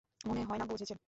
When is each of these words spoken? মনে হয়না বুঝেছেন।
মনে 0.25 0.41
হয়না 0.43 0.65
বুঝেছেন। 0.65 0.97